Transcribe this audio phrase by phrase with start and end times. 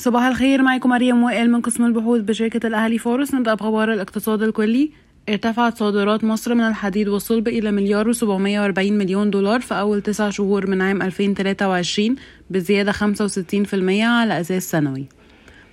[0.00, 3.34] صباح الخير معكم مريم وائل من قسم البحوث بشركة الأهلي فورس.
[3.34, 4.90] نبدأ بأخبار الاقتصاد الكلي.
[5.28, 10.30] ارتفعت صادرات مصر من الحديد والصلب إلى مليار وسبعمية وأربعين مليون دولار في أول تسع
[10.30, 12.16] شهور من عام 2023
[12.50, 15.06] بزيادة 65% على أساس سنوي.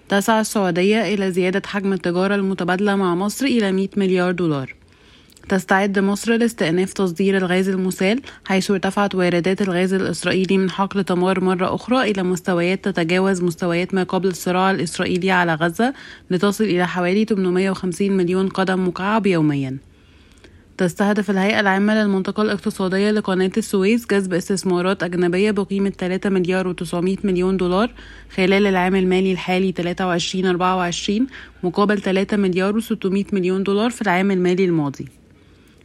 [0.09, 4.76] تسعى السعودية إلى زيادة حجم التجارة المتبادلة مع مصر إلى 100 مليار دولار.
[5.49, 11.75] تستعد مصر لاستئناف تصدير الغاز المسال حيث ارتفعت واردات الغاز الإسرائيلي من حقل تمار مرة
[11.75, 15.93] أخرى إلى مستويات تتجاوز مستويات ما قبل الصراع الإسرائيلي على غزة
[16.31, 19.77] لتصل إلى حوالي 850 مليون قدم مكعب يومياً.
[20.77, 27.57] تستهدف الهيئة العامة للمنطقة الاقتصادية لقناة السويس جذب استثمارات أجنبية بقيمة 3 مليار و900 مليون
[27.57, 27.91] دولار
[28.35, 35.07] خلال العام المالي الحالي 23-24 مقابل 3 مليار و600 مليون دولار في العام المالي الماضي.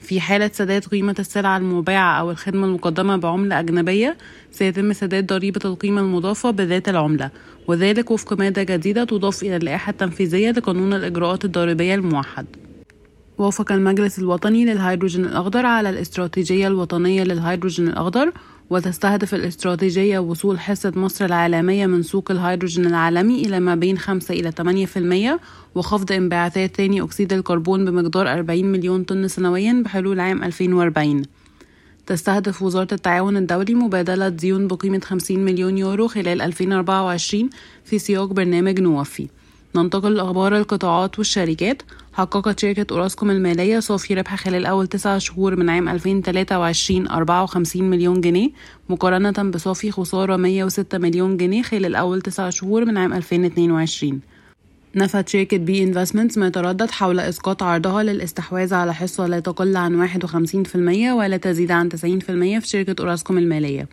[0.02, 4.16] في حالة سداد قيمة السلعة المباعة أو الخدمة المقدمة بعملة أجنبية
[4.51, 7.30] سيتم سداد ضريبة القيمة المضافة بذات العملة
[7.66, 12.47] وذلك وفق مادة جديدة تضاف إلى اللائحة التنفيذية لقانون الإجراءات الضريبية الموحد.
[13.39, 18.33] وافق المجلس الوطني للهيدروجين الأخضر على الاستراتيجية الوطنية للهيدروجين الأخضر
[18.73, 24.53] وتستهدف الاستراتيجية وصول حصة مصر العالمية من سوق الهيدروجين العالمي إلى ما بين 5 إلى
[25.37, 25.41] 8%
[25.75, 31.23] وخفض انبعاثات ثاني أكسيد الكربون بمقدار 40 مليون طن سنويا بحلول عام 2040
[32.06, 37.50] تستهدف وزارة التعاون الدولي مبادلة ديون بقيمة 50 مليون يورو خلال 2024
[37.84, 39.28] في سياق برنامج نوفي
[39.77, 41.83] ننتقل لأخبار القطاعات والشركات.
[42.12, 48.20] حققت شركة أوراسكوم المالية صافي ربح خلال أول تسعة شهور من عام 2023 54 مليون
[48.20, 48.50] جنيه
[48.89, 54.20] مقارنة بصافي خسارة 106 مليون جنيه خلال أول تسعة شهور من عام 2022
[54.95, 60.09] نفت شركة B Investments ما يتردد حول إسقاط عرضها للاستحواذ على حصة لا تقل عن
[60.09, 60.77] 51%
[61.12, 63.89] ولا تزيد عن 90% في شركة أوراسكوم المالية.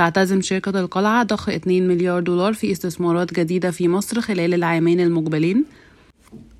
[0.00, 5.64] تعتزم شركة القلعة ضخ 2 مليار دولار في استثمارات جديدة في مصر خلال العامين المقبلين.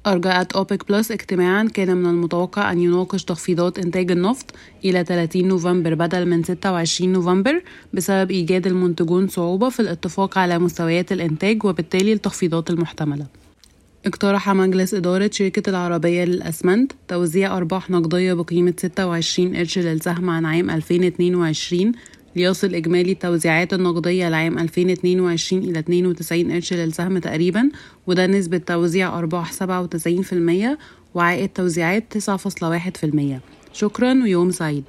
[0.07, 5.95] أرجعت أوبك بلس اجتماعا كان من المتوقع أن يناقش تخفيضات إنتاج النفط إلى 30 نوفمبر
[5.95, 7.62] بدل من 26 نوفمبر
[7.95, 13.27] بسبب إيجاد المنتجون صعوبة في الاتفاق على مستويات الإنتاج وبالتالي التخفيضات المحتملة.
[14.06, 20.71] اقترح مجلس إدارة شركة العربية للأسمنت توزيع أرباح نقدية بقيمة 26 قرش للسهم عن عام
[20.71, 21.93] 2022
[22.37, 27.71] ليصل إجمالي التوزيعات النقدية لعام 2022 إلى 92 قرش للسهم تقريبا
[28.07, 29.57] وده نسبة توزيع أرباح 97%
[31.15, 33.41] وعائد توزيعات 9.1%
[33.73, 34.85] شكرا ويوم سعيد.